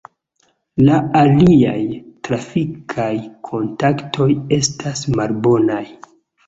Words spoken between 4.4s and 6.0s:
estas malbonaj.